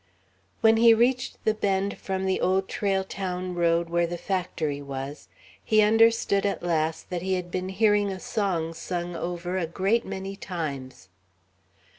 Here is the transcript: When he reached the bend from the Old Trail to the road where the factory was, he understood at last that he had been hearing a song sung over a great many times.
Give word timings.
When 0.61 0.77
he 0.77 0.95
reached 0.95 1.45
the 1.45 1.53
bend 1.53 1.99
from 1.99 2.25
the 2.25 2.41
Old 2.41 2.67
Trail 2.67 3.03
to 3.03 3.21
the 3.39 3.51
road 3.53 3.87
where 3.87 4.07
the 4.07 4.17
factory 4.17 4.81
was, 4.81 5.27
he 5.63 5.83
understood 5.83 6.43
at 6.43 6.63
last 6.63 7.11
that 7.11 7.21
he 7.21 7.35
had 7.35 7.51
been 7.51 7.69
hearing 7.69 8.09
a 8.11 8.19
song 8.19 8.73
sung 8.73 9.15
over 9.15 9.59
a 9.59 9.67
great 9.67 10.03
many 10.03 10.35
times. 10.35 11.09